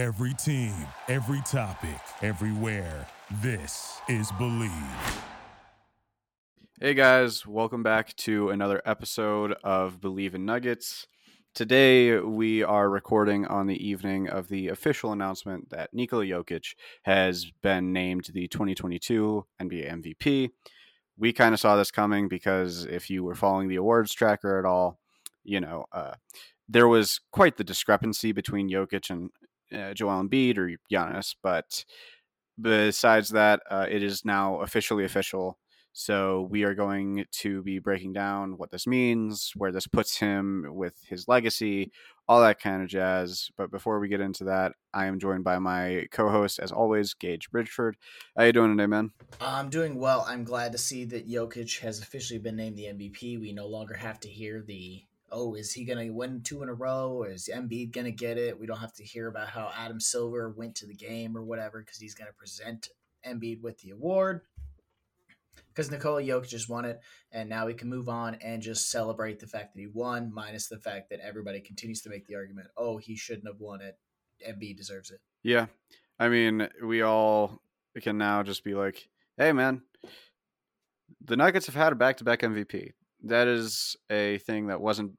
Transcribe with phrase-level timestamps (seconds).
[0.00, 0.72] Every team,
[1.08, 3.06] every topic, everywhere.
[3.42, 5.20] This is Bleav.
[6.80, 11.06] Hey guys, welcome back to another episode of Bleav in Nuggets.
[11.54, 17.52] Today we are recording on the evening of the official announcement that Nikola Jokic has
[17.62, 20.48] been named the 2022 NBA MVP.
[21.18, 24.64] We kind of saw this coming because if you were following the awards tracker at
[24.64, 24.98] all,
[25.44, 26.14] you know, uh,
[26.70, 29.28] there was quite the discrepancy between Jokic and
[29.74, 31.34] uh, Joel Embiid or Giannis.
[31.42, 31.84] But
[32.60, 35.58] besides that, uh, it is now officially official.
[35.92, 40.66] So we are going to be breaking down what this means, where this puts him
[40.68, 41.90] with his legacy,
[42.28, 43.50] all that kind of jazz.
[43.58, 47.50] But before we get into that, I am joined by my co-host, as always, Gage
[47.50, 47.94] Bridgeford.
[48.36, 49.10] How you doing today, man?
[49.40, 50.24] I'm doing well.
[50.28, 53.40] I'm glad to see that Jokic has officially been named the MVP.
[53.40, 56.68] We no longer have to hear the oh, is he going to win two in
[56.68, 58.58] a row or is Embiid going to get it?
[58.58, 61.80] We don't have to hear about how Adam Silver went to the game or whatever
[61.80, 62.88] because he's going to present
[63.26, 64.42] Embiid with the award.
[65.68, 67.00] Because Nikola Jokic just won it,
[67.30, 70.66] and now we can move on and just celebrate the fact that he won, minus
[70.66, 73.96] the fact that everybody continues to make the argument, oh, he shouldn't have won it.
[74.46, 75.20] Embiid deserves it.
[75.42, 75.66] Yeah.
[76.18, 77.60] I mean, we all
[78.02, 79.82] can now just be like, hey, man,
[81.24, 82.90] the Nuggets have had a back to back MVP.
[83.24, 85.12] That is a thing that wasn't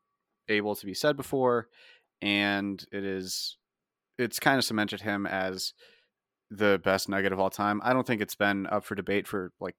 [0.49, 1.67] able to be said before,
[2.21, 3.57] and it is
[4.17, 5.73] it's kind of cemented him as
[6.49, 7.81] the best nugget of all time.
[7.83, 9.75] I don't think it's been up for debate for like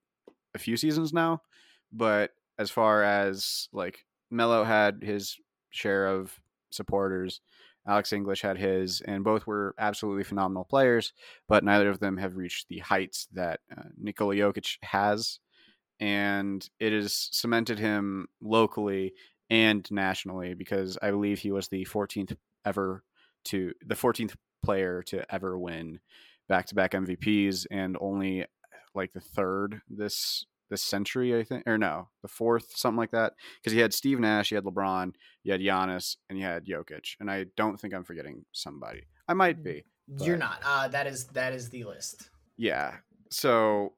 [0.55, 1.43] a few seasons now,
[1.93, 5.37] but as far as like Melo had his
[5.71, 6.41] share of
[6.71, 7.41] supporters,
[7.87, 11.13] Alex English had his, and both were absolutely phenomenal players,
[11.49, 15.41] but neither of them have reached the heights that uh, Nikola Jokic has.
[15.99, 19.13] And it has cemented him locally
[19.53, 23.05] and nationally because I believe he was the 14th ever
[23.45, 26.01] to the 14th player to ever win
[26.49, 28.47] back-to-back MVPs and only
[28.95, 33.35] like the third this this century I think or no the fourth something like that
[33.61, 35.13] because he had Steve Nash you had LeBron
[35.45, 39.03] you had Giannis and you had Jokic and I don't think I'm forgetting somebody.
[39.29, 39.85] I might be
[40.21, 40.61] you're not.
[40.65, 42.31] Uh, that is that is the list.
[42.57, 42.97] Yeah.
[43.31, 43.95] So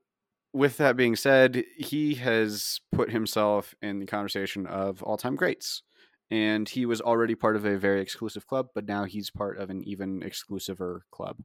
[0.54, 5.82] with that being said, he has put himself in the conversation of all time greats.
[6.30, 9.68] And he was already part of a very exclusive club, but now he's part of
[9.68, 11.36] an even exclusiver club.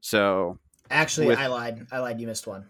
[0.00, 0.58] So
[0.90, 1.38] actually, with...
[1.38, 1.86] I lied.
[1.92, 2.20] I lied.
[2.20, 2.66] You missed one.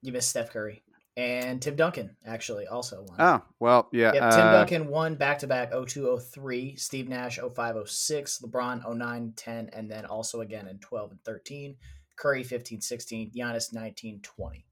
[0.00, 0.82] You missed Steph Curry
[1.16, 2.16] and Tim Duncan.
[2.24, 3.20] Actually, also won.
[3.20, 4.12] Oh well, yeah.
[4.14, 4.52] Yep, Tim uh...
[4.52, 10.40] Duncan won back to back 0203, Steve Nash 0506, LeBron 09 10, and then also
[10.40, 11.76] again in 12 and 13.
[12.16, 14.66] Curry 15 16, Giannis 19 20.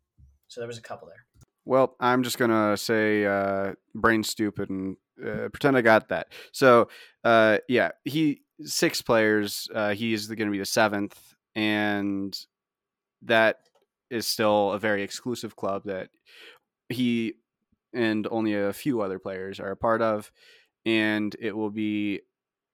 [0.48, 1.25] So there was a couple there.
[1.64, 6.28] Well, I'm just gonna say uh, brain stupid and uh, pretend I got that.
[6.53, 6.88] So
[7.25, 9.69] uh, yeah, he six players.
[9.75, 12.36] Uh, he's going to be the seventh, and
[13.22, 13.60] that
[14.10, 16.09] is still a very exclusive club that
[16.88, 17.34] he
[17.92, 20.30] and only a few other players are a part of,
[20.86, 22.20] and it will be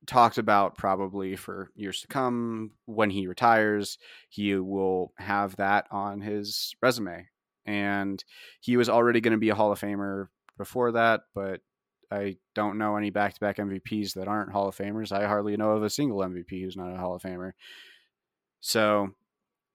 [0.07, 2.73] talked about probably for years to come.
[2.87, 3.99] When he retires,
[4.29, 7.27] he will have that on his resume
[7.67, 8.23] and
[8.61, 11.61] he was already going to be a Hall of Famer before that, but
[12.11, 15.13] I don't know any back to back MVPs that aren't Hall of Famers.
[15.13, 17.53] I hardly know of a single MVP who's not a Hall of Famer.
[18.61, 19.11] So,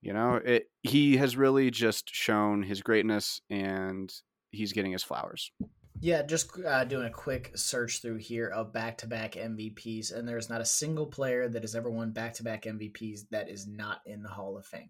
[0.00, 4.12] you know, it, he has really just shown his greatness and
[4.50, 5.52] he's getting his flowers.
[6.00, 10.26] Yeah, just uh, doing a quick search through here of back to back MVPs, and
[10.26, 13.66] there's not a single player that has ever won back to back MVPs that is
[13.66, 14.88] not in the Hall of Fame.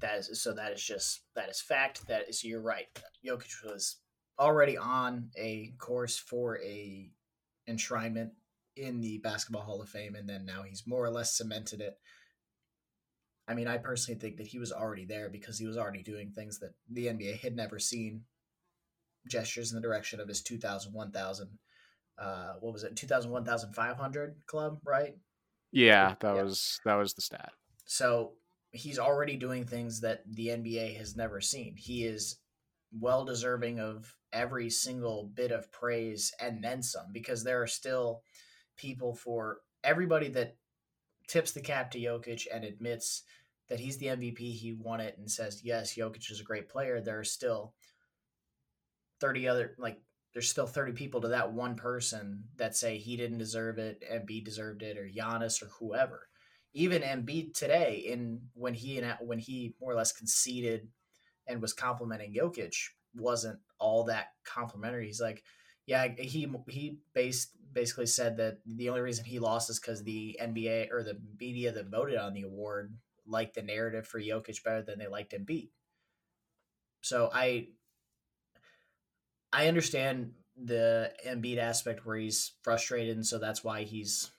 [0.00, 0.52] That is so.
[0.52, 2.06] That is just that is fact.
[2.08, 2.86] That is you're right.
[3.26, 3.96] Jokic was
[4.38, 7.10] already on a course for a
[7.68, 8.30] enshrinement
[8.76, 11.98] in the Basketball Hall of Fame, and then now he's more or less cemented it.
[13.46, 16.30] I mean, I personally think that he was already there because he was already doing
[16.30, 18.22] things that the NBA had never seen.
[19.28, 21.48] Gestures in the direction of his 2000, 1000,
[22.18, 25.14] uh, what was it, 2000, 1500 club, right?
[25.72, 26.42] Yeah, that yeah.
[26.42, 27.52] was that was the stat.
[27.86, 28.32] So
[28.74, 31.76] he's already doing things that the NBA has never seen.
[31.76, 32.40] He is
[32.92, 38.22] well deserving of every single bit of praise and then some because there are still
[38.76, 40.56] people for everybody that
[41.28, 43.22] tips the cap to Jokic and admits
[43.68, 47.00] that he's the MVP, he won it and says, "Yes, Jokic is a great player."
[47.00, 47.74] There are still
[49.20, 53.38] 30 other like there's still 30 people to that one person that say he didn't
[53.38, 56.28] deserve it, Embiid deserved it, or Giannis or whoever
[56.74, 60.88] even Embiid today, in when he and when he more or less conceded
[61.46, 62.74] and was complimenting Jokic,
[63.14, 65.06] wasn't all that complimentary.
[65.06, 65.44] He's like,
[65.86, 70.38] Yeah, he he based basically said that the only reason he lost is because the
[70.40, 72.96] NBA or the media that voted on the award
[73.26, 75.70] liked the narrative for Jokic better than they liked Embiid.
[77.02, 77.68] So I
[79.52, 84.30] I understand the Embiid aspect where he's frustrated, and so that's why he's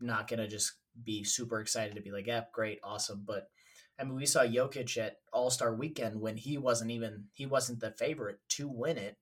[0.00, 0.72] not gonna just
[1.02, 3.50] be super excited to be like, "Yeah, great, awesome." But
[3.98, 7.80] I mean, we saw Jokic at All Star Weekend when he wasn't even he wasn't
[7.80, 9.18] the favorite to win it.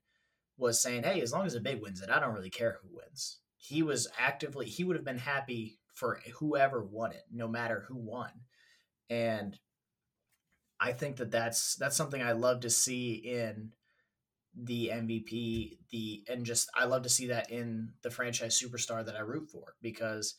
[0.57, 2.97] Was saying, "Hey, as long as a big wins it, I don't really care who
[2.97, 7.85] wins." He was actively he would have been happy for whoever won it, no matter
[7.89, 8.31] who won,
[9.09, 9.59] and
[10.81, 13.73] I think that that's that's something I love to see in
[14.55, 19.17] the MVP, the and just I love to see that in the franchise superstar that
[19.17, 20.35] I root for because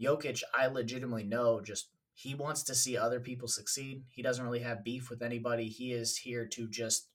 [0.00, 4.04] Jokic, I legitimately know just he wants to see other people succeed.
[4.10, 5.68] He doesn't really have beef with anybody.
[5.68, 7.08] He is here to just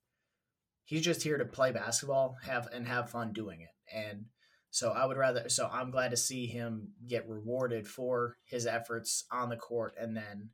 [0.83, 3.69] he's just here to play basketball, have and have fun doing it.
[3.95, 4.25] And
[4.71, 9.25] so I would rather so I'm glad to see him get rewarded for his efforts
[9.31, 10.49] on the court and then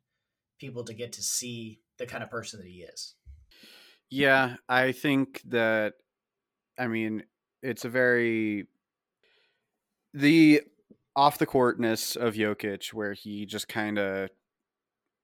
[0.58, 3.14] people to get to see the kind of person that he is.
[4.08, 5.94] Yeah, I think that
[6.78, 7.24] I mean,
[7.62, 8.66] it's a very
[10.14, 10.62] the
[11.16, 14.28] off the courtness of Jokic where he just kind of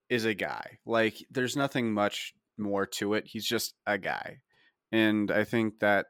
[0.09, 0.79] is a guy.
[0.87, 3.25] Like there's nothing much more to it.
[3.27, 4.39] He's just a guy.
[4.91, 6.07] And I think that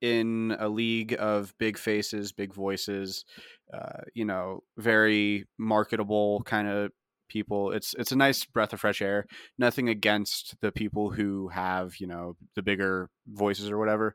[0.00, 3.24] in a league of big faces, big voices,
[3.72, 6.92] uh, you know, very marketable kind of
[7.28, 7.70] people.
[7.72, 9.26] It's it's a nice breath of fresh air.
[9.58, 14.14] Nothing against the people who have you know the bigger voices or whatever,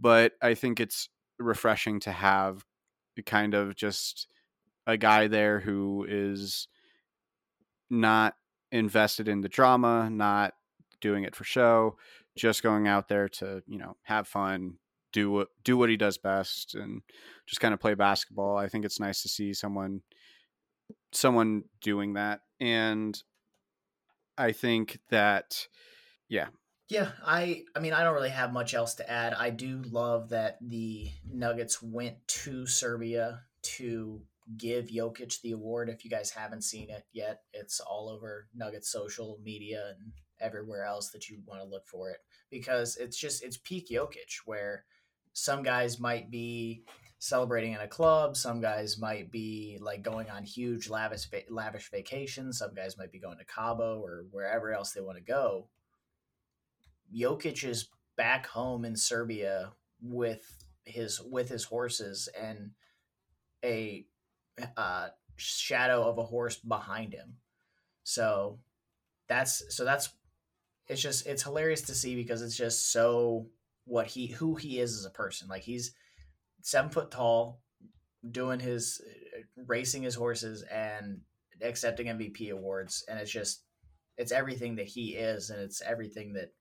[0.00, 1.08] but I think it's
[1.38, 2.64] refreshing to have
[3.26, 4.26] kind of just
[4.86, 6.68] a guy there who is
[7.90, 8.34] not
[8.72, 10.54] invested in the drama, not
[11.00, 11.96] doing it for show,
[12.36, 14.74] just going out there to you know have fun,
[15.12, 17.02] do what do what he does best, and
[17.46, 18.56] just kind of play basketball.
[18.56, 20.02] I think it's nice to see someone
[21.12, 23.22] someone doing that and
[24.36, 25.68] i think that
[26.28, 26.46] yeah
[26.88, 30.30] yeah i i mean i don't really have much else to add i do love
[30.30, 34.20] that the nuggets went to serbia to
[34.56, 38.90] give Jokic the award if you guys haven't seen it yet it's all over Nuggets
[38.90, 42.18] social media and everywhere else that you want to look for it
[42.50, 44.84] because it's just it's peak Jokic where
[45.32, 46.84] some guys might be
[47.24, 48.36] celebrating in a club.
[48.36, 52.58] Some guys might be like going on huge lavish lavish vacations.
[52.58, 55.68] Some guys might be going to Cabo or wherever else they want to go.
[57.14, 62.72] Jokic is back home in Serbia with his with his horses and
[63.64, 64.06] a
[64.76, 67.36] uh, shadow of a horse behind him.
[68.04, 68.58] So
[69.28, 70.10] that's so that's
[70.88, 73.46] it's just it's hilarious to see because it's just so
[73.84, 75.48] what he who he is as a person.
[75.48, 75.94] Like he's
[76.62, 77.60] seven foot tall,
[78.30, 79.00] doing his
[79.66, 81.20] racing his horses and
[81.62, 83.62] accepting MVP awards, and it's just
[84.16, 86.52] it's everything that he is, and it's everything that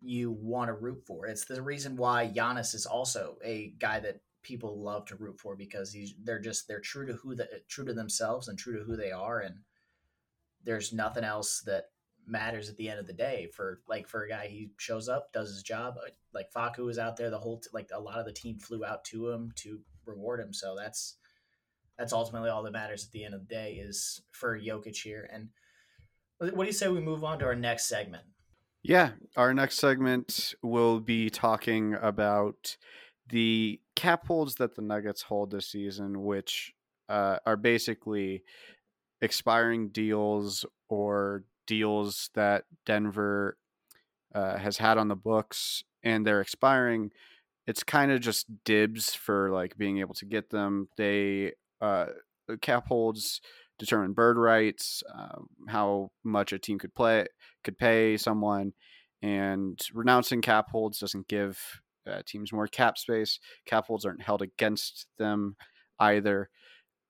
[0.00, 1.26] you want to root for.
[1.26, 5.56] It's the reason why Giannis is also a guy that people love to root for
[5.56, 8.84] because he's they're just they're true to who the true to themselves and true to
[8.84, 9.56] who they are, and
[10.64, 11.86] there's nothing else that
[12.26, 15.32] matters at the end of the day for like for a guy he shows up
[15.32, 18.18] does his job uh, like Facu was out there the whole t- like a lot
[18.18, 21.18] of the team flew out to him to reward him so that's
[21.96, 25.28] that's ultimately all that matters at the end of the day is for Jokic here
[25.32, 25.50] and
[26.38, 28.24] what do you say we move on to our next segment?
[28.82, 32.76] Yeah our next segment will be talking about
[33.28, 36.72] the cap holds that the Nuggets hold this season which
[37.08, 38.42] uh, are basically
[39.20, 43.56] expiring deals or deals that Denver
[44.34, 47.10] uh, has had on the books and they're expiring.
[47.66, 50.88] It's kind of just dibs for like being able to get them.
[50.96, 52.06] They uh,
[52.60, 53.40] cap holds
[53.78, 57.26] determine bird rights, uh, how much a team could play
[57.64, 58.72] could pay someone,
[59.22, 63.38] and renouncing cap holds doesn't give uh, teams more cap space.
[63.64, 65.56] Cap holds aren't held against them
[65.98, 66.50] either.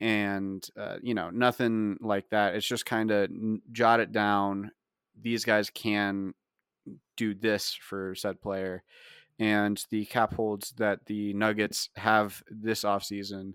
[0.01, 2.55] And uh, you know nothing like that.
[2.55, 3.31] It's just kind of
[3.73, 4.71] jot it down.
[5.21, 6.35] These guys can
[7.17, 8.83] do this for said player.
[9.39, 13.55] And the cap holds that the nuggets have this offseason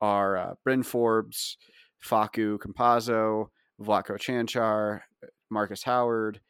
[0.00, 1.58] are uh, Bryn Forbes,
[2.04, 3.48] Facu Campazzo,
[3.80, 5.02] Vlatko Cancar,
[5.48, 6.40] Markus Howard,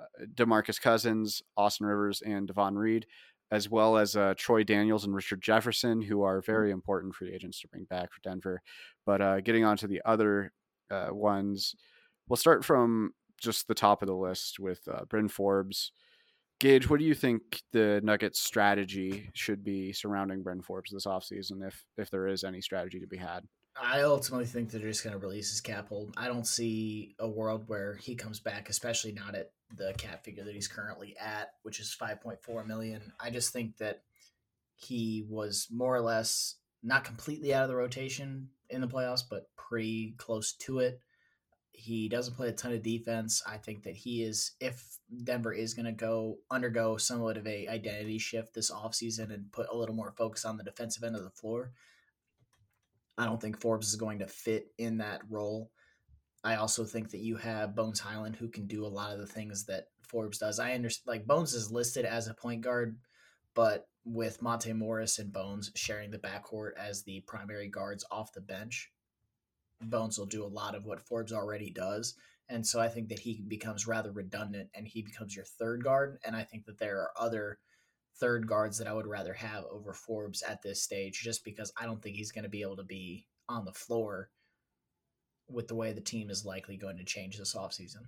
[0.00, 3.06] uh, DeMarcus Cousins, Austin Rivers, and Davon Reed
[3.50, 6.50] as well as uh, Troy Daniels and Richard Jefferson, who are mm-hmm.
[6.50, 8.62] very important free agents to bring back for Denver.
[9.04, 10.52] But uh, getting on to the other
[10.90, 11.74] uh, ones,
[12.28, 15.92] we'll start from just the top of the list with uh, Bryn Forbes.
[16.58, 21.66] Gage, what do you think the Nuggets strategy should be surrounding Bryn Forbes this offseason
[21.66, 23.44] if if there is any strategy to be had?
[23.80, 26.14] I ultimately think they're just going to release his cap hold.
[26.16, 30.44] I don't see a world where he comes back, especially not at the cap figure
[30.44, 33.12] that he's currently at, which is 5.4 million.
[33.20, 34.02] I just think that
[34.76, 39.50] he was more or less not completely out of the rotation in the playoffs, but
[39.56, 41.00] pretty close to it.
[41.72, 43.42] He doesn't play a ton of defense.
[43.46, 47.68] I think that he is, if Denver is going to go undergo somewhat of a
[47.68, 51.22] identity shift this offseason and put a little more focus on the defensive end of
[51.22, 51.72] the floor,
[53.18, 55.70] I don't think Forbes is going to fit in that role.
[56.46, 59.26] I also think that you have Bones Hyland who can do a lot of the
[59.26, 60.60] things that Forbes does.
[60.60, 62.96] I understand like Bones is listed as a point guard,
[63.56, 68.40] but with Monte Morris and Bones sharing the backcourt as the primary guards off the
[68.40, 68.92] bench,
[69.82, 72.14] Bones will do a lot of what Forbes already does.
[72.48, 76.18] And so I think that he becomes rather redundant and he becomes your third guard.
[76.24, 77.58] And I think that there are other
[78.20, 81.86] third guards that I would rather have over Forbes at this stage, just because I
[81.86, 84.30] don't think he's going to be able to be on the floor
[85.48, 88.02] with the way the team is likely going to change this offseason.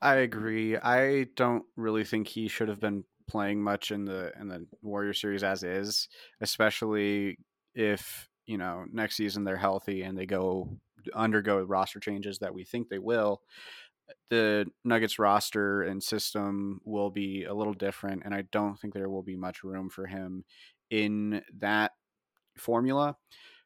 [0.00, 0.76] I agree.
[0.76, 5.12] I don't really think he should have been playing much in the in the Warrior
[5.12, 6.08] series as is,
[6.40, 7.38] especially
[7.74, 10.78] if, you know, next season they're healthy and they go
[11.14, 13.40] undergo roster changes that we think they will
[14.30, 19.08] the Nuggets roster and system will be a little different, and I don't think there
[19.08, 20.44] will be much room for him
[20.90, 21.92] in that
[22.56, 23.16] formula.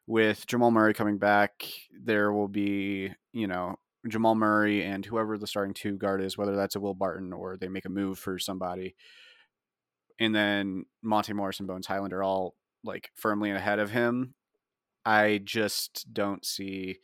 [0.05, 1.65] With Jamal Murray coming back,
[2.03, 3.75] there will be, you know,
[4.07, 7.55] Jamal Murray and whoever the starting two guard is, whether that's a Will Barton or
[7.55, 8.95] they make a move for somebody.
[10.19, 14.33] And then Monte Morris and Bones Hyland are all like firmly ahead of him.
[15.05, 16.97] I just don't see,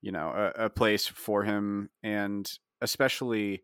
[0.00, 1.90] you know, a, a place for him.
[2.02, 3.62] And especially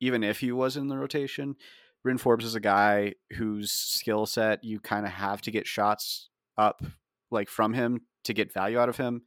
[0.00, 1.56] even if he was in the rotation.
[2.02, 6.30] Bryn Forbes is a guy whose skill set you kind of have to get shots
[6.56, 6.82] up
[7.30, 9.22] like from him to get value out of him.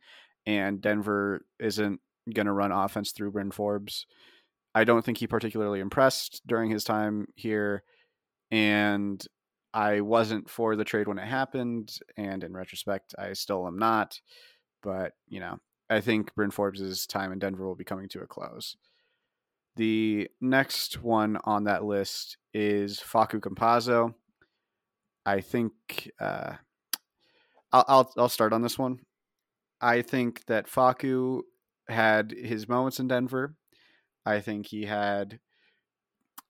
[0.47, 1.99] And Denver isn't
[2.33, 4.05] going to run offense through Bryn Forbes.
[4.73, 7.83] I don't think he particularly impressed during his time here.
[8.49, 9.23] And
[9.73, 11.91] I wasn't for the trade when it happened.
[12.17, 14.19] And in retrospect, I still am not.
[14.81, 18.27] But, you know, I think Bryn Forbes' time in Denver will be coming to a
[18.27, 18.77] close.
[19.75, 24.13] The next one on that list is Facu Campazzo.
[25.25, 26.53] I think uh,
[27.71, 28.99] I'll, I'll, I'll start on this one.
[29.79, 31.41] I think that Facu
[31.87, 33.55] had his moments in Denver.
[34.25, 35.39] I think he had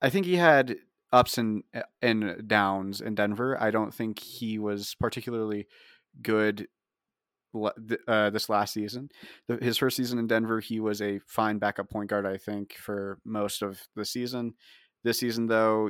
[0.02, 0.78] I think he had
[1.14, 1.64] ups and
[2.02, 3.62] and downs in Denver.
[3.62, 5.68] I don't think he was particularly
[6.22, 6.68] good
[8.08, 9.10] uh, this last season.
[9.62, 13.20] His first season in Denver, he was a fine backup point guard, I think, for
[13.26, 14.54] most of the season.
[15.04, 15.90] This season, though,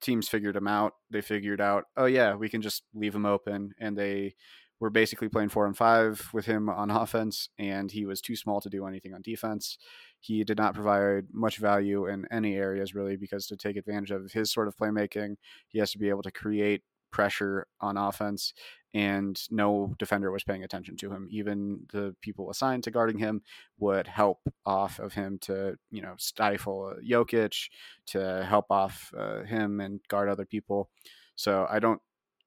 [0.00, 0.94] teams figured him out.
[1.10, 4.34] They figured out, oh yeah, we can just leave him open, and they
[4.80, 8.60] were basically playing four and five with him on offense, and he was too small
[8.60, 9.78] to do anything on defense.
[10.20, 14.32] He did not provide much value in any areas really, because to take advantage of
[14.32, 15.36] his sort of playmaking,
[15.68, 18.54] he has to be able to create pressure on offense
[18.92, 21.28] and no defender was paying attention to him.
[21.30, 23.42] Even the people assigned to guarding him
[23.78, 27.70] would help off of him to, you know, stifle Jokic,
[28.06, 30.90] to help off uh, him and guard other people.
[31.36, 32.00] So I don't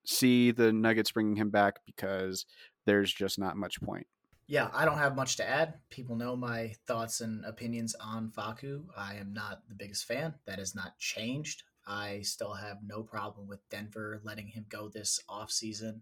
[0.05, 2.45] see the Nuggets bringing him back because
[2.85, 4.07] there's just not much point.
[4.47, 5.75] Yeah, I don't have much to add.
[5.89, 8.83] People know my thoughts and opinions on Facu.
[8.97, 10.33] I am not the biggest fan.
[10.45, 11.63] That has not changed.
[11.87, 16.01] I still have no problem with Denver letting him go this offseason.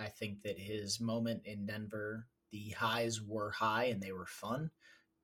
[0.00, 4.70] I think that his moment in Denver, the highs were high and they were fun,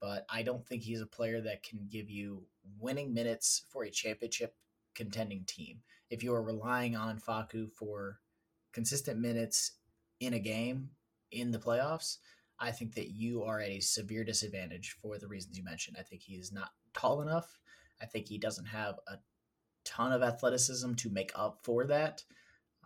[0.01, 2.43] but I don't think he's a player that can give you
[2.79, 4.55] winning minutes for a championship
[4.95, 5.81] contending team.
[6.11, 8.21] If you are relying on Facu for
[8.73, 9.73] consistent minutes
[10.21, 10.91] in a game
[11.33, 12.19] in the playoffs,
[12.61, 15.97] I think that you are at a severe disadvantage for the reasons you mentioned.
[15.99, 17.59] I think he is not tall enough.
[18.01, 19.17] I think he doesn't have a
[19.85, 22.25] ton of athleticism to make up for that.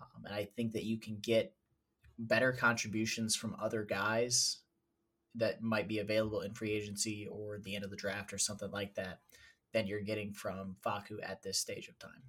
[0.01, 1.55] Um, and I think that you can get
[2.21, 4.59] better contributions from other guys
[5.35, 8.71] that might be available in free agency or the end of the draft or something
[8.71, 9.21] like that
[9.73, 12.23] than you're getting from Facu at this stage of time.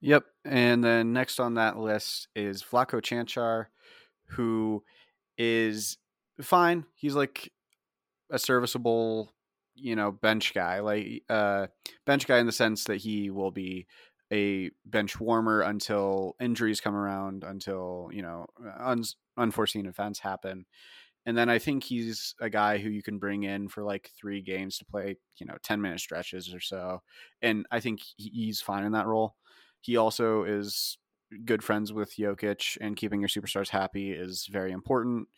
[0.00, 0.24] Yep.
[0.44, 3.66] And then next on that list is Vlatko Cancar,
[4.30, 4.82] who
[5.36, 5.98] is
[6.40, 6.84] fine.
[6.94, 7.52] He's like
[8.30, 9.32] a serviceable,
[9.74, 10.80] you know, bench guy.
[10.80, 11.68] Like uh
[12.06, 13.86] bench guy in the sense that he will be
[14.32, 19.04] a bench warmer until injuries come around, until you know uh, un-
[19.36, 20.66] unforeseen events happen.
[21.26, 24.40] And then I think he's a guy who you can bring in for like three
[24.40, 27.02] games to play, you know, ten minute stretches or so.
[27.42, 29.36] And I think he's fine in that role.
[29.80, 30.98] he also is
[31.44, 35.28] good friends with Jokic, and keeping your superstars happy is very important.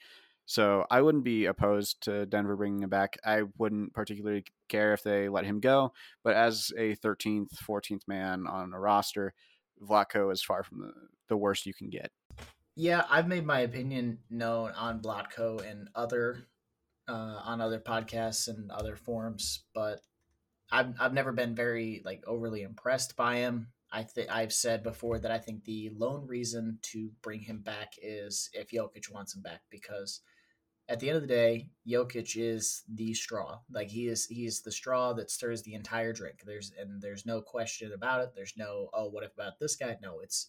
[0.51, 3.17] So I wouldn't be opposed to Denver bringing him back.
[3.25, 5.93] I wouldn't particularly care if they let him go,
[6.25, 9.33] but as a 13th, 14th man on a roster,
[9.81, 10.93] Vlatko is far from the,
[11.29, 12.11] the worst you can get.
[12.75, 16.49] Yeah, I've made my opinion known on Vlatko and other
[17.07, 20.01] uh, on other podcasts and other forums, but
[20.73, 23.69] I've I've never been very like overly impressed by him.
[23.93, 27.93] I think I've said before that I think the lone reason to bring him back
[28.03, 30.23] is if Jokic wants him back because
[30.91, 33.61] at the end of the day, Jokic is the straw.
[33.73, 36.43] Like he is he is the straw that stirs the entire drink.
[36.45, 38.33] There's and there's no question about it.
[38.35, 39.97] There's no oh what about this guy?
[40.03, 40.49] No, it's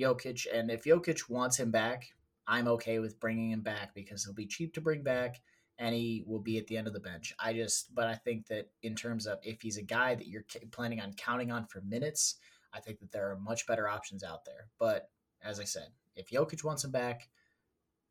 [0.00, 2.06] Jokic and if Jokic wants him back,
[2.48, 5.42] I'm okay with bringing him back because he'll be cheap to bring back
[5.78, 7.34] and he will be at the end of the bench.
[7.38, 10.46] I just but I think that in terms of if he's a guy that you're
[10.72, 12.36] planning on counting on for minutes,
[12.72, 14.68] I think that there are much better options out there.
[14.78, 15.10] But
[15.44, 17.28] as I said, if Jokic wants him back,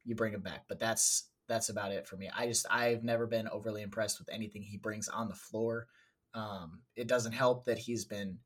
[0.03, 0.65] you bring him back.
[0.67, 2.29] But that's that's about it for me.
[2.35, 5.87] I just I've never been overly impressed with anything he brings on the floor.
[6.33, 8.39] Um, it doesn't help that he's been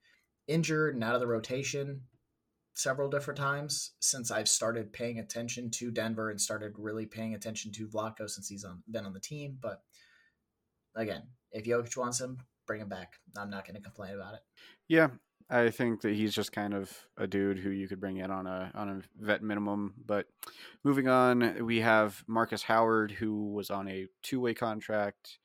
[0.47, 2.01] injured and out of the rotation
[2.73, 7.71] several different times since I've started paying attention to Denver and started really paying attention
[7.73, 9.57] to Vlatko since he's on, been on the team.
[9.59, 9.81] But
[10.95, 13.13] again, if Jokic wants him, bring him back.
[13.37, 14.41] I'm not going to complain about it.
[14.87, 15.09] Yeah,
[15.49, 18.45] I think that he's just kind of a dude who you could bring in on
[18.45, 19.95] a on a vet minimum.
[20.05, 20.27] But
[20.83, 25.39] moving on, we have Markus Howard, who was on a two way contract.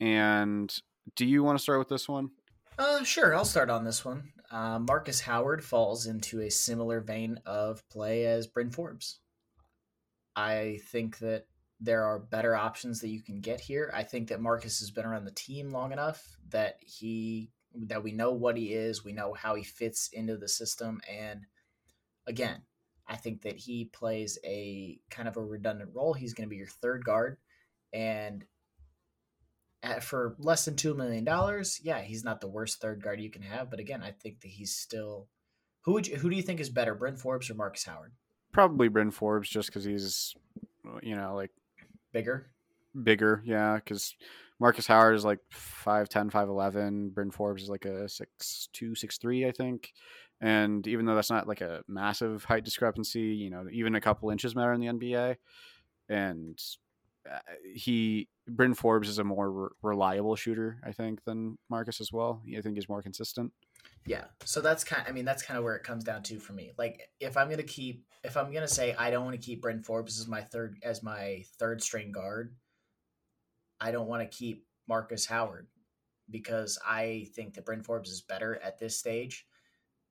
[0.00, 0.74] And
[1.14, 2.30] do you want to start with this one?
[2.78, 4.32] Uh, sure, I'll start on this one.
[4.50, 9.20] Uh, Markus Howard falls into a similar vein of play as Bryn Forbes.
[10.34, 11.44] I think that
[11.78, 13.92] there are better options that you can get here.
[13.94, 18.12] I think that Markus has been around the team long enough that he that we
[18.12, 21.46] know what he is, we know how he fits into the system, and
[22.26, 22.62] again,
[23.06, 26.14] I think that he plays a kind of a redundant role.
[26.14, 27.38] He's going to be your third guard,
[27.92, 28.44] and
[29.82, 33.30] at, for less than two million dollars, yeah, he's not the worst third guard you
[33.30, 33.70] can have.
[33.70, 35.28] But again, I think that he's still.
[35.82, 38.12] Who would you, who do you think is better, Bryn Forbes or Markus Howard?
[38.52, 40.34] Probably Bryn Forbes, just because he's,
[41.02, 41.50] you know, like
[42.12, 42.50] bigger.
[43.02, 44.14] Bigger, yeah, because
[44.60, 47.14] Markus Howard is like 5'10, 5'11.
[47.14, 48.26] Bryn Forbes is like a 6'2,
[48.82, 49.92] 6'3, I think.
[50.40, 54.30] And even though that's not like a massive height discrepancy, you know, even a couple
[54.30, 55.36] inches matter in the NBA.
[56.10, 56.58] And
[57.30, 57.38] uh,
[57.74, 62.42] he Bryn Forbes is a more re- reliable shooter, I think, than Markus as well.
[62.56, 63.52] I think he's more consistent.
[64.06, 65.04] Yeah, so that's kind.
[65.06, 66.72] I mean, that's kind of where it comes down to for me.
[66.78, 69.82] Like, if I'm gonna keep, if I'm gonna say I don't want to keep Bryn
[69.82, 72.54] Forbes as my third as my third string guard,
[73.80, 75.66] I don't want to keep Markus Howard
[76.30, 79.46] because I think that Bryn Forbes is better at this stage.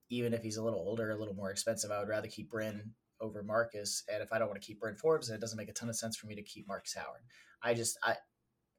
[0.09, 2.93] Even if he's a little older, a little more expensive, I would rather keep Bryn
[3.21, 4.03] over Markus.
[4.11, 5.89] And if I don't want to keep Bryn Forbes, then it doesn't make a ton
[5.89, 7.21] of sense for me to keep Markus Howard.
[7.61, 8.15] I just I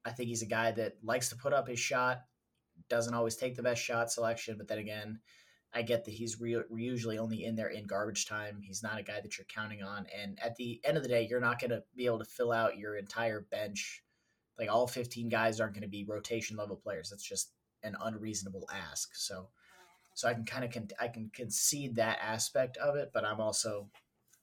[0.03, 2.21] I think he's a guy that likes to put up his shot,
[2.89, 5.19] doesn't always take the best shot selection, but then again,
[5.73, 8.59] I get that he's re- usually only in there in garbage time.
[8.61, 11.27] He's not a guy that you're counting on, and at the end of the day,
[11.29, 14.03] you're not going to be able to fill out your entire bench.
[14.61, 17.09] Like all 15 guys aren't going to be rotation level players.
[17.09, 17.51] That's just
[17.83, 19.09] an unreasonable ask.
[19.15, 19.49] So,
[20.13, 23.41] so I can kind of con- I can concede that aspect of it, but I'm
[23.41, 23.89] also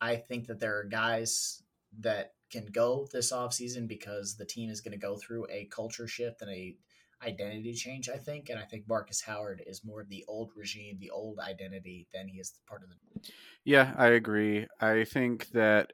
[0.00, 1.62] I think that there are guys
[2.00, 6.06] that can go this offseason because the team is going to go through a culture
[6.06, 6.76] shift and a
[7.22, 8.48] identity change, I think.
[8.48, 12.28] And I think Markus Howard is more of the old regime, the old identity than
[12.28, 13.30] he is part of the
[13.64, 14.66] Yeah, I agree.
[14.80, 15.92] I think that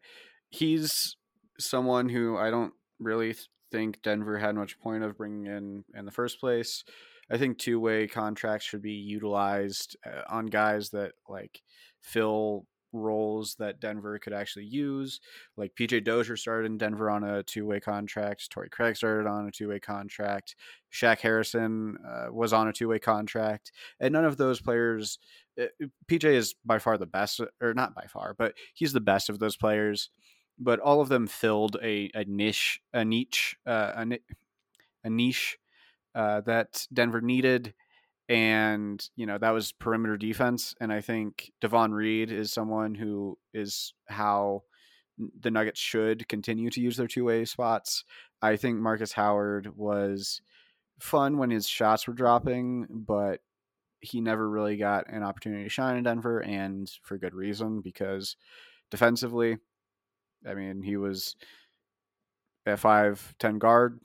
[0.50, 1.16] he's
[1.58, 3.34] someone who I don't really
[3.74, 6.84] think Denver had much point of bringing in in the first place.
[7.28, 11.60] I think two-way contracts should be utilized uh, on guys that like
[12.00, 15.18] fill roles that Denver could actually use.
[15.56, 18.48] Like PJ Dozier started in Denver on a two way contract.
[18.50, 20.54] Torrey Craig started on a two way contract.
[20.92, 23.72] Shaq Harrison uh, was on a two way contract.
[23.98, 25.18] And none of those players,
[25.60, 25.66] uh,
[26.06, 29.40] PJ is by far the best, or not by far, but he's the best of
[29.40, 30.10] those players.
[30.58, 34.18] But all of them filled a, a niche, a niche, uh, a,
[35.02, 35.58] a niche
[36.14, 37.74] uh, that Denver needed
[38.28, 43.36] and you know that was perimeter defense and i think Davon reed is someone who
[43.52, 44.62] is how
[45.40, 48.04] the nuggets should continue to use their two-way spots.
[48.42, 50.40] I think markus howard was
[50.98, 53.40] fun when his shots were dropping but
[54.00, 58.36] he never really got an opportunity to shine in denver and for good reason because
[58.90, 59.58] defensively
[60.48, 61.36] i mean he was
[62.66, 64.00] a 5 10 guard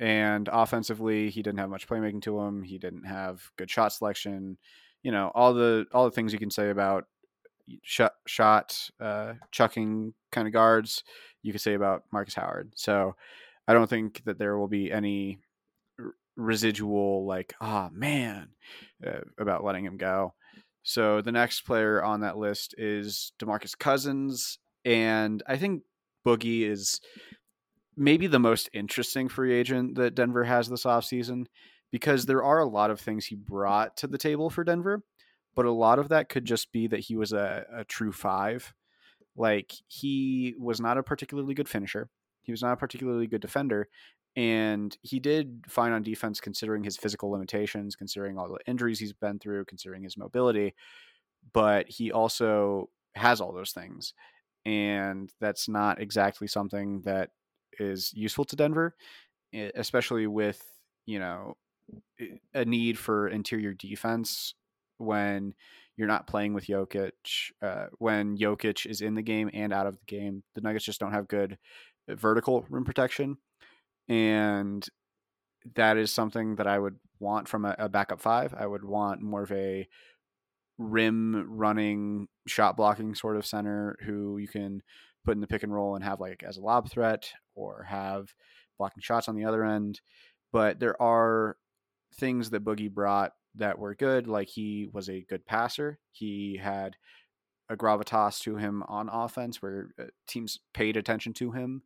[0.00, 2.62] and offensively, he didn't have much playmaking to him.
[2.62, 4.56] He didn't have good shot selection.
[5.02, 7.04] you know all the all the things you can say about
[7.82, 11.04] shot shot uh, chucking kind of guards
[11.42, 12.72] you could say about Markus Howard.
[12.76, 13.14] So
[13.68, 15.38] I don't think that there will be any
[16.36, 18.48] residual like ah oh, man
[19.06, 20.34] uh, about letting him go.
[20.82, 25.82] So the next player on that list is DeMarcus Cousins and I think
[26.26, 27.00] Boogie is
[27.96, 31.46] maybe the most interesting free agent that Denver has this offseason
[31.90, 35.02] because there are a lot of things he brought to the table for Denver,
[35.54, 38.72] but a lot of that could just be that he was a, a true five.
[39.36, 42.08] Like he was not a particularly good finisher.
[42.42, 43.88] He was not a particularly good defender.
[44.36, 49.12] And he did fine on defense considering his physical limitations, considering all the injuries he's
[49.12, 50.74] been through, considering his mobility.
[51.52, 54.14] But he also has all those things.
[54.64, 57.30] And that's not exactly something that
[57.78, 58.94] is useful to Denver,
[59.52, 60.62] especially with,
[61.06, 61.56] you know,
[62.54, 64.54] a need for interior defense
[64.98, 65.54] when
[65.96, 67.10] you're not playing with Jokic.
[67.62, 71.00] Uh, when Jokic is in the game and out of the game, the Nuggets just
[71.00, 71.58] don't have good
[72.08, 73.38] uh, vertical rim protection,
[74.08, 74.86] and
[75.74, 78.54] that is something that I would want from a, a backup five.
[78.56, 79.88] I would want more of a
[80.78, 84.82] rim running, shot blocking sort of center who you can
[85.24, 88.34] put in the pick and roll and have like as a lob threat or have
[88.78, 90.00] blocking shots on the other end.
[90.52, 91.56] But there are
[92.14, 94.26] things that Boogie brought that were good.
[94.26, 95.98] Like he was a good passer.
[96.12, 96.96] He had
[97.68, 101.82] a gravitas to him on offense where uh, teams paid attention to him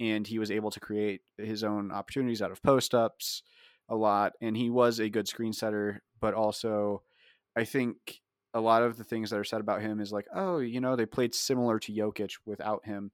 [0.00, 3.42] and he was able to create his own opportunities out of post ups
[3.88, 4.32] a lot.
[4.40, 7.02] And he was a good screen setter, but also
[7.56, 8.20] I think
[8.54, 10.96] a lot of the things that are said about him is like, oh, you know,
[10.96, 13.10] they played similar to Jokic without him.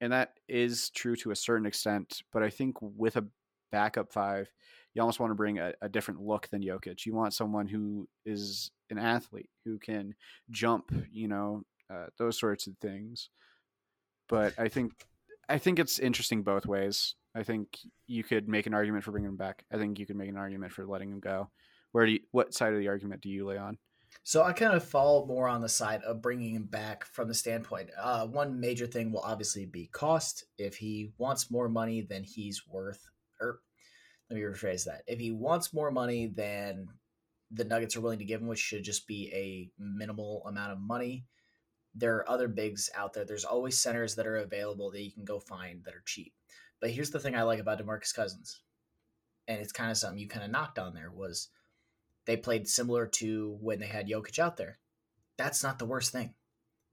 [0.00, 2.22] And that is true to a certain extent.
[2.32, 3.24] But I think with a
[3.70, 4.50] backup five,
[4.94, 7.06] you almost want to bring a, a, different look than Jokic.
[7.06, 10.14] You want someone who is an athlete who can
[10.50, 13.30] jump, you know, uh, those sorts of things.
[14.28, 14.92] But I think
[15.48, 17.14] I think it's interesting both ways.
[17.34, 19.64] I think you could make an argument for bringing him back.
[19.72, 21.50] I think you could make an argument for letting him go.
[21.92, 23.78] Where do you, what side of the argument do you lay on?
[24.24, 27.34] So I kind of fall more on the side of bringing him back from the
[27.34, 27.90] standpoint.
[28.00, 30.44] Uh, one major thing will obviously be cost.
[30.58, 33.04] If he wants more money than he's worth,
[33.40, 33.60] or
[34.30, 35.02] let me rephrase that.
[35.06, 36.88] If he wants more money than
[37.50, 40.80] the Nuggets are willing to give him, which should just be a minimal amount of
[40.80, 41.26] money,
[41.94, 43.24] there are other bigs out there.
[43.24, 46.32] There's always centers that are available that you can go find that are cheap.
[46.80, 48.62] But here's the thing I like about DeMarcus Cousins,
[49.46, 51.48] and it's kind of something you kind of knocked on there was
[52.26, 54.78] they played similar to when they had Jokic out there.
[55.36, 56.34] That's not the worst thing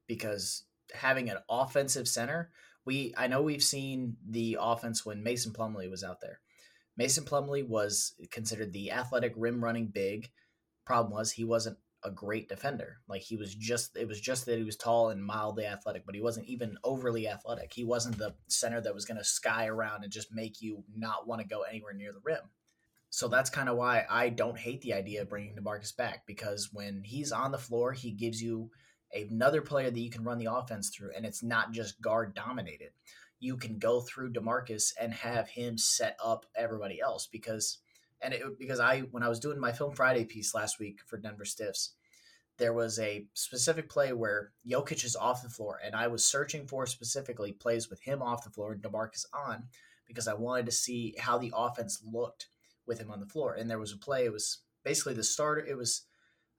[0.08, 0.64] because
[0.94, 2.52] having an offensive center,
[2.86, 6.40] we I know we've seen the offense when Mason Plumlee was out there.
[6.98, 10.32] Mason Plumlee was considered the athletic rim running big.
[10.86, 12.98] Problem was he wasn't a great defender.
[13.08, 16.16] Like he was just it was just that he was tall and mildly athletic, but
[16.16, 17.74] he wasn't even overly athletic.
[17.74, 21.28] He wasn't the center that was going to sky around and just make you not
[21.28, 22.50] want to go anywhere near the rim.
[23.10, 26.70] So that's kind of why I don't hate the idea of bringing DeMarcus back because
[26.72, 28.70] when he's on the floor, he gives you
[29.14, 32.92] another player that you can run the offense through, and it's not just guard dominated.
[33.40, 37.80] You can go through Demarcus and have him set up everybody else because
[38.22, 41.18] and it because I when I was doing my film Friday piece last week for
[41.18, 41.94] Denver Stiffs,
[42.58, 46.68] there was a specific play where Jokic is off the floor, and I was searching
[46.68, 49.64] for specifically plays with him off the floor and Demarcus on
[50.06, 52.48] because I wanted to see how the offense looked
[52.90, 53.54] with him on the floor.
[53.54, 55.66] And there was a play; it was basically the starter.
[55.66, 56.06] It was,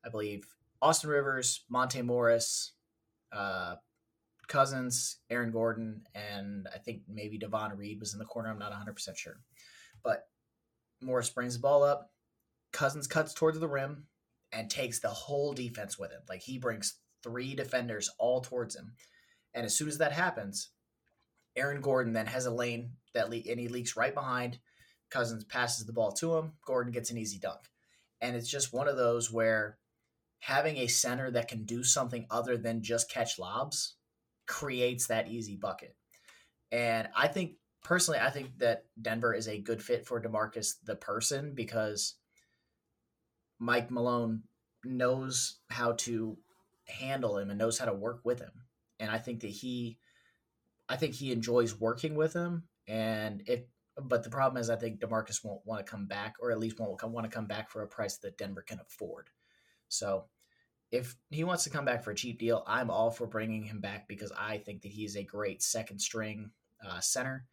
[0.04, 0.46] I believe,
[0.80, 2.72] Austin Rivers, Monte Morris,
[3.32, 3.74] uh,
[4.48, 8.50] Cousins, Aaron Gordon, and I think maybe Davon Reed was in the corner.
[8.50, 9.40] I'm not 100% sure.
[10.02, 10.24] But
[11.00, 12.10] Morris brings the ball up.
[12.72, 14.06] Cousins cuts towards the rim
[14.52, 16.22] and takes the whole defense with him.
[16.28, 18.94] Like he brings three defenders all towards him.
[19.54, 20.70] And as soon as that happens,
[21.56, 24.58] Aaron Gordon then has a lane that le- and he leaks right behind.
[25.10, 26.52] Cousins passes the ball to him.
[26.64, 27.60] Gordon gets an easy dunk.
[28.20, 29.78] And it's just one of those where
[30.40, 33.96] having a center that can do something other than just catch lobs
[34.46, 35.94] creates that easy bucket.
[36.72, 40.96] And I think personally, I think that Denver is a good fit for Demarcus the
[40.96, 42.14] person because
[43.58, 44.42] Mike Malone
[44.84, 46.38] knows how to
[46.86, 48.52] handle him and knows how to work with him.
[48.98, 49.98] And I think that he
[50.88, 53.60] I think he enjoys working with him and if
[54.08, 56.78] but the problem is I think DeMarcus won't want to come back or at least
[56.78, 59.30] won't want to come back for a price that Denver can afford.
[59.88, 60.26] So
[60.90, 63.80] if he wants to come back for a cheap deal, I'm all for bringing him
[63.80, 66.50] back because I think that he's a great second string
[66.86, 67.46] uh, center.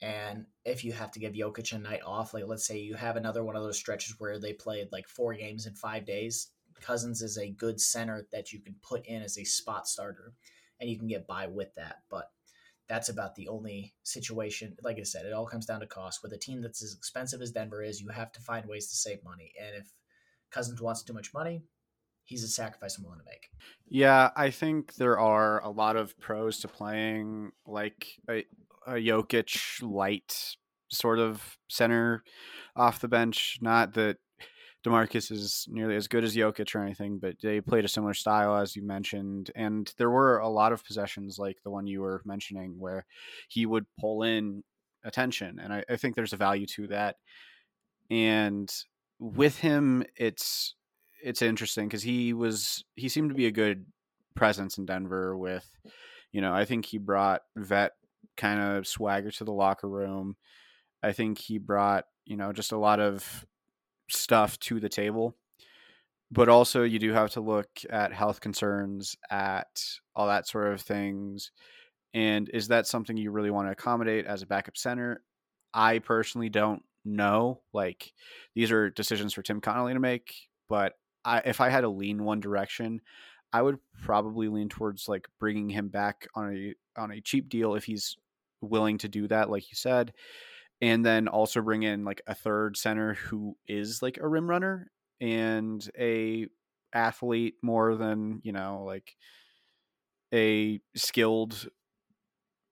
[0.00, 3.16] And if you have to give Jokic a night off, like let's say you have
[3.16, 6.48] another one of those stretches where they played like four games in five days,
[6.80, 10.34] Cousins is a good center that you can put in as a spot starter,
[10.80, 12.00] and you can get by with that.
[12.10, 12.30] But
[12.88, 14.76] that's about the only situation.
[14.82, 16.22] Like I said, it all comes down to cost.
[16.22, 18.96] With a team that's as expensive as Denver is, you have to find ways to
[18.96, 19.52] save money.
[19.60, 19.90] And if
[20.50, 21.62] Cousins wants too much money,
[22.24, 23.50] he's a sacrifice I'm willing to make.
[23.88, 28.44] Yeah, I think there are a lot of pros to playing like a,
[28.86, 30.56] a Jokic light
[30.90, 32.22] sort of center
[32.76, 33.58] off the bench.
[33.60, 34.18] Not that
[34.84, 38.56] Demarcus is nearly as good as Jokic or anything, but they played a similar style
[38.56, 39.50] as you mentioned.
[39.54, 43.06] And there were a lot of possessions like the one you were mentioning where
[43.48, 44.64] he would pull in
[45.04, 45.60] attention.
[45.60, 47.16] And I, I think there's a value to that.
[48.10, 48.72] And
[49.18, 50.74] with him, it's
[51.22, 53.86] it's interesting because he was he seemed to be a good
[54.34, 55.68] presence in Denver with,
[56.32, 57.92] you know, I think he brought vet
[58.36, 60.36] kind of swagger to the locker room.
[61.02, 63.46] I think he brought, you know, just a lot of
[64.08, 65.36] stuff to the table.
[66.30, 69.82] But also, you do have to look at health concerns, at
[70.16, 71.52] all that sort of things.
[72.14, 75.22] And is that something you really want to accommodate as a backup center?
[75.74, 77.60] I personally don't know.
[77.74, 78.12] Like,
[78.54, 80.34] these are decisions for Tim Connolly to make.
[80.70, 83.02] But I, if I had to lean one direction,
[83.52, 87.74] I would probably lean towards like bringing him back on a on a cheap deal
[87.74, 88.16] if he's
[88.62, 90.14] willing to do that, like you said
[90.82, 94.90] and then also bring in like a third center who is like a rim runner
[95.20, 96.48] and a
[96.92, 99.16] athlete more than you know like
[100.34, 101.68] a skilled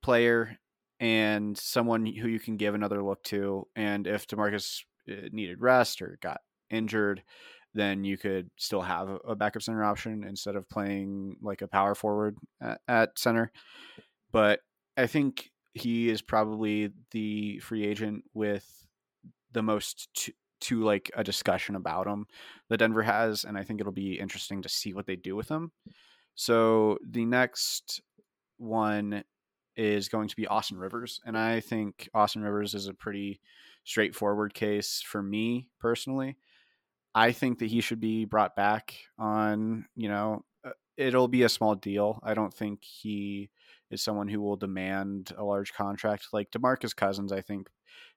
[0.02, 0.58] player
[0.98, 6.02] and someone who you can give another look to and if demarcus uh, needed rest
[6.02, 7.22] or got injured
[7.72, 11.94] then you could still have a backup center option instead of playing like a power
[11.94, 12.36] forward
[12.88, 13.52] at center.
[14.32, 14.60] But
[14.96, 18.86] i think he is probably the free agent with
[19.52, 22.26] the most to, to like a discussion about him
[22.68, 25.48] that Denver has, and I think it'll be interesting to see what they do with
[25.48, 25.72] him.
[26.34, 28.00] So the next
[28.58, 29.24] one
[29.76, 33.40] is going to be Austin Rivers, and I think Austin Rivers is a pretty
[33.84, 36.36] straightforward case for me personally.
[37.14, 41.48] I think that he should be brought back on, you know, uh, it'll be a
[41.48, 42.20] small deal.
[42.22, 43.50] I don't think he
[43.90, 46.28] is someone who will demand a large contract.
[46.32, 47.68] Like Demarcus Cousins, I think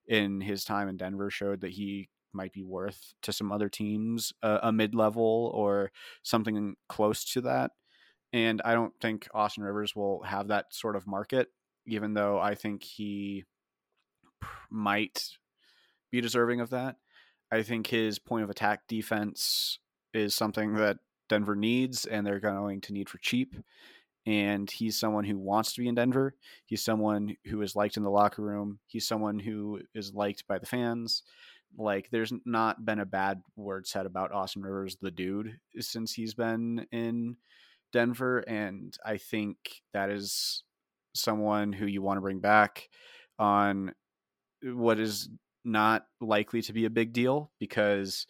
[0.07, 4.33] in his time in Denver showed that he might be worth to some other teams
[4.41, 5.91] uh, a mid level or
[6.23, 7.71] something close to that.
[8.31, 11.49] And I don't think Austin Rivers will have that sort of market,
[11.85, 13.45] even though I think he
[14.69, 15.23] might
[16.11, 16.95] be deserving of that.
[17.51, 19.77] I think his point of attack defense
[20.13, 20.97] is something that
[21.29, 23.55] Denver needs and they're going to need for cheap
[24.25, 26.35] and he's someone who wants to be in Denver.
[26.65, 28.79] He's someone who is liked in the locker room.
[28.87, 31.23] He's someone who is liked by the fans.
[31.77, 36.33] Like, there's not been a bad word said about Austin Rivers, the dude, since he's
[36.33, 37.37] been in
[37.91, 38.39] Denver.
[38.39, 39.57] And I think
[39.93, 40.63] that is
[41.13, 42.89] someone who you want to bring back
[43.39, 43.93] on
[44.63, 45.29] what is
[45.65, 48.27] not likely to be a big deal because,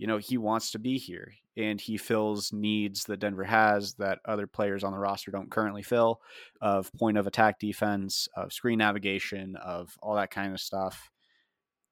[0.00, 4.18] you know, he wants to be here and he fills needs that Denver has that
[4.24, 6.22] other players on the roster don't currently fill
[6.62, 11.10] of point of attack defense, of screen navigation, of all that kind of stuff.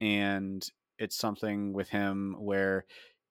[0.01, 0.67] And
[0.97, 2.85] it's something with him where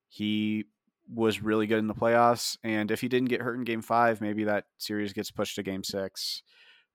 [0.07, 0.67] he
[1.13, 2.57] was really good in the playoffs.
[2.63, 5.65] And if he didn't get hurt in game five, maybe that series gets pushed to
[5.65, 6.45] game six.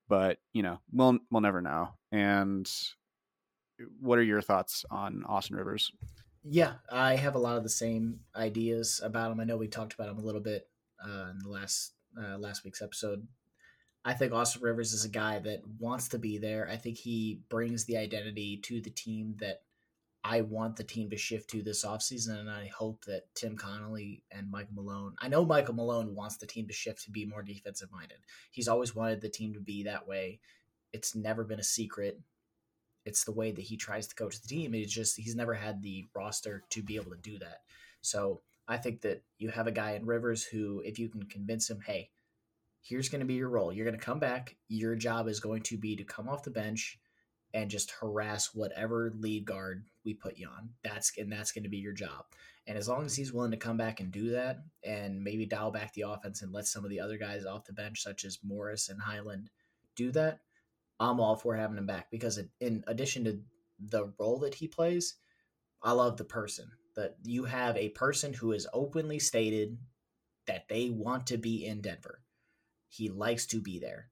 [0.08, 1.90] But, you know, we'll we'll never know.
[2.14, 2.66] And
[4.00, 5.92] what are your thoughts on Austin Rivers?
[6.44, 9.40] Yeah, I have a lot of the same ideas about him.
[9.40, 10.68] I know we talked about him a little bit
[11.04, 13.26] uh, in the last uh, last week's episode.
[14.06, 16.68] I think Austin Rivers is a guy that wants to be there.
[16.70, 19.62] I think he brings the identity to the team that
[20.26, 22.40] I want the team to shift to this offseason.
[22.40, 26.48] And I hope that Tim Connolly and Michael Malone, I know Michael Malone wants the
[26.48, 28.18] team to shift to be more defensive minded.
[28.52, 30.40] He's always wanted the team to be that way.
[30.92, 32.20] It's never been a secret
[33.06, 34.74] it's the way that he tries to coach the team.
[34.74, 37.62] It's just he's never had the roster to be able to do that.
[38.02, 41.70] So I think that you have a guy in Rivers who, if you can convince
[41.70, 42.10] him, hey,
[42.82, 43.74] here's going to be your role.
[43.74, 44.56] You're going to come back.
[44.68, 47.00] Your job is going to be to come off the bench
[47.54, 50.70] and just harass whatever lead guard we put you on.
[50.84, 52.26] That's and that's going to be your job.
[52.66, 55.70] And as long as he's willing to come back and do that, and maybe dial
[55.70, 58.40] back the offense and let some of the other guys off the bench, such as
[58.44, 59.50] Morris and Hyland,
[59.96, 60.40] do that,
[61.04, 63.40] I'm all for having him back because in addition to
[63.80, 65.16] the role that he plays,
[65.82, 66.72] I love the person.
[66.96, 69.78] That you have a person who has openly stated
[70.48, 72.22] that they want to be in Denver.
[72.88, 74.12] He likes to be there.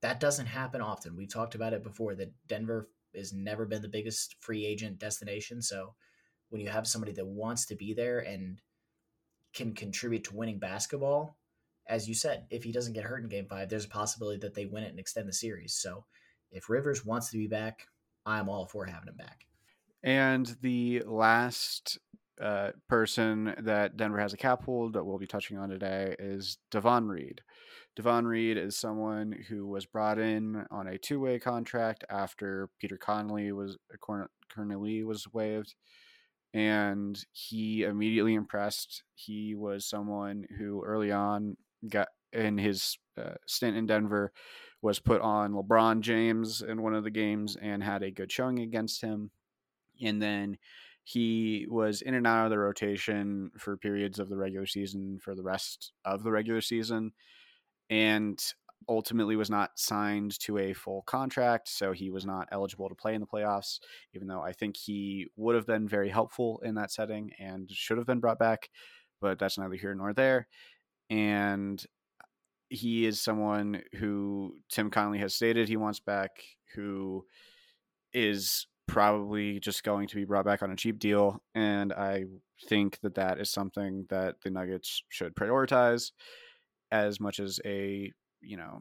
[0.00, 1.16] That doesn't happen often.
[1.16, 5.60] We've talked about it before that Denver has never been the biggest free agent destination.
[5.60, 5.94] So
[6.48, 8.60] when you have somebody that wants to be there and
[9.52, 11.36] can contribute to winning basketball,
[11.86, 14.54] as you said, if he doesn't get hurt in game five, there's a possibility that
[14.54, 15.74] they win it and extend the series.
[15.74, 16.04] So
[16.52, 17.86] if Rivers wants to be back,
[18.26, 19.46] I'm all for having him back.
[20.02, 21.98] And the last
[22.40, 26.58] uh, person that Denver has a cap hold that we'll be touching on today is
[26.70, 27.42] Davon Reed.
[27.96, 33.52] Davon Reed is someone who was brought in on a two-way contract after Petr Cornelie
[33.52, 35.74] was Cornelie was waived,
[36.54, 39.02] and he immediately impressed.
[39.14, 41.56] He was someone who early on
[41.88, 44.32] got in his uh, stint in Denver
[44.82, 48.60] was put on LeBron James in one of the games and had a good showing
[48.60, 49.30] against him.
[50.02, 50.56] And then
[51.04, 55.34] he was in and out of the rotation for periods of the regular season for
[55.34, 57.12] the rest of the regular season
[57.88, 58.40] and
[58.88, 63.14] ultimately was not signed to a full contract so he was not eligible to play
[63.14, 63.78] in the playoffs
[64.14, 67.98] even though i think he would have been very helpful in that setting and should
[67.98, 68.70] have been brought back
[69.20, 70.46] but that's neither here nor there
[71.10, 71.84] and
[72.70, 76.30] he is someone who Tim Connolly has stated he wants back,
[76.74, 77.26] who
[78.12, 81.42] is probably just going to be brought back on a cheap deal.
[81.54, 82.24] And I
[82.68, 86.12] think that that is something that the Nuggets should prioritize
[86.90, 88.80] as much as a, you know,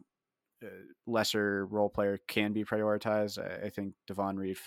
[1.07, 3.39] lesser role player can be prioritized.
[3.39, 4.57] I think Davon Reed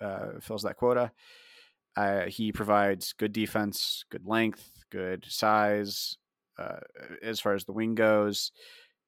[0.00, 1.12] uh, fills that quota.
[1.96, 6.16] Uh, he provides good defense, good length, good size,
[6.58, 6.80] uh,
[7.22, 8.52] as far as the wing goes.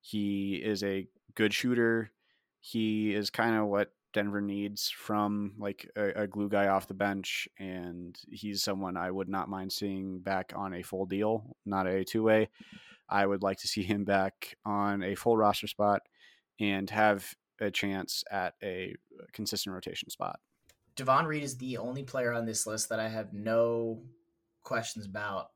[0.00, 2.11] He is a good shooter.
[2.61, 6.94] He is kind of what Denver needs from like a, a, glue guy off the
[6.94, 11.87] bench, and he's someone I would not mind seeing back on a full deal, not
[11.87, 12.48] a two way.
[13.09, 16.02] I would like to see him back on a full roster spot
[16.61, 18.94] and have a chance at a
[19.33, 20.38] consistent rotation spot.
[20.96, 24.00] Davon Reed is the only player on this list that I have no
[24.62, 25.50] questions about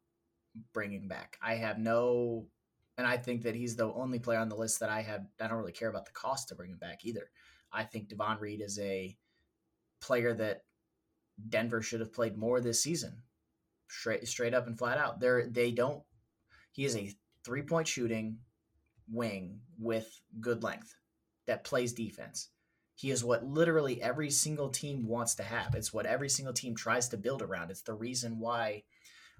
[0.72, 1.38] bringing back.
[1.42, 2.46] I have no,
[2.96, 5.26] and I think that he's the only player on the list that I have.
[5.40, 7.30] I don't really care about the cost to bring him back either.
[7.72, 9.16] I think Davon Reed is a
[10.00, 10.62] player that
[11.48, 13.22] Denver should have played more this season,
[13.88, 15.20] straight straight up and flat out.
[15.20, 16.02] They're they don't.
[16.72, 18.38] He is a three point shooting
[19.10, 20.94] wing with good length
[21.46, 22.50] that plays defense.
[22.94, 25.74] He is what literally every single team wants to have.
[25.74, 27.70] It's what every single team tries to build around.
[27.70, 28.82] It's the reason why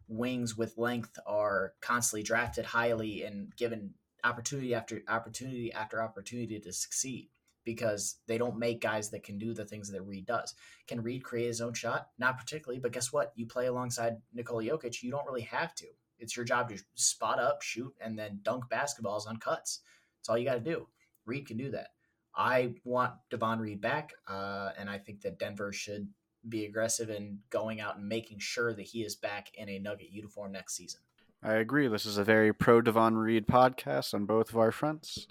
[0.09, 3.95] wings with length are constantly drafted highly and given
[4.25, 7.29] opportunity after opportunity after opportunity to succeed
[7.65, 10.55] because they don't make guys that can do the things that Reed does.
[10.87, 12.09] Can Reed create his own shot?
[12.19, 13.33] Not particularly, but guess what?
[13.37, 15.87] You play alongside Nikola Jokic, you don't really have to.
[16.19, 19.81] It's your job to spot up, shoot, and then dunk basketballs on cuts.
[20.19, 20.89] That's all you got to do.
[21.27, 21.89] Reed can do that.
[22.35, 26.09] I want Davon Reed back, uh, and I think that Denver should
[26.49, 30.11] be aggressive in going out and making sure that he is back in a Nugget
[30.11, 31.01] uniform next season.
[31.43, 31.87] I agree.
[31.87, 35.27] This is a very pro Davon Reed podcast on both of our fronts.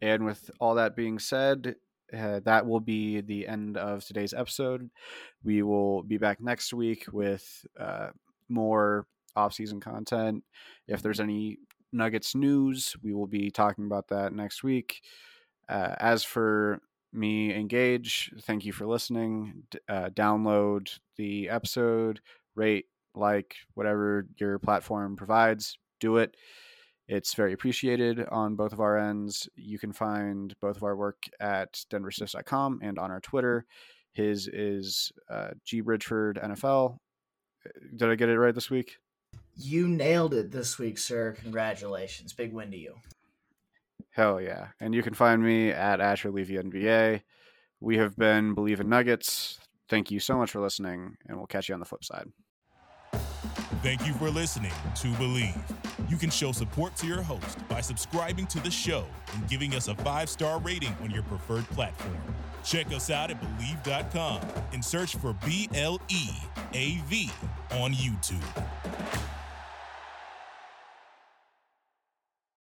[0.00, 1.76] And with all that being said,
[2.16, 4.90] uh, that will be the end of today's episode.
[5.44, 8.08] We will be back next week with uh,
[8.48, 9.06] more
[9.36, 10.42] off-season content.
[10.88, 11.58] If there's any
[11.92, 15.02] Nuggets news, we will be talking about that next week.
[15.68, 16.80] Uh, as for
[17.12, 18.32] me and Gage.
[18.42, 19.64] Thank you for listening.
[19.88, 22.20] Uh, download the episode,
[22.54, 26.36] rate, like, whatever your platform provides, do it.
[27.08, 29.48] It's very appreciated on both of our ends.
[29.54, 33.66] You can find both of our work at denverstiffs.com and on our Twitter.
[34.12, 36.98] His is uh, G Bridgeford NFL.
[37.96, 38.96] Did I get it right this week?
[39.56, 41.36] You nailed it this week, sir.
[41.42, 42.32] Congratulations.
[42.32, 42.94] Big win to you.
[44.12, 44.68] Hell yeah.
[44.78, 47.22] And you can find me at Asher Levy NBA.
[47.80, 49.58] We have been Bleav in Nuggets.
[49.88, 52.30] Thank you so much for listening, and we'll catch you on the flip side.
[53.82, 55.60] Thank you for listening to Bleav.
[56.08, 59.88] You can show support to your host by subscribing to the show and giving us
[59.88, 62.16] a five star rating on your preferred platform.
[62.64, 64.40] Check us out at Bleav.com
[64.72, 66.28] and search for B L E
[66.74, 67.30] A V
[67.72, 68.44] on YouTube.